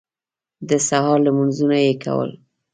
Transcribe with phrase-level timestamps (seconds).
[0.69, 2.31] د سهار لمونځونه یې کول.